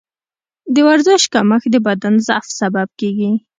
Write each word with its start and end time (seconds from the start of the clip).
د 0.73 0.75
ورزش 0.87 1.21
کمښت 1.33 1.67
د 1.73 1.75
بدن 1.87 2.13
ضعف 2.27 2.45
سبب 2.59 2.87
کېږي. 2.99 3.31